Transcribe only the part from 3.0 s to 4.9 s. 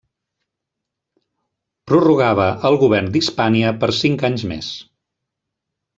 d'Hispània per cinc anys més.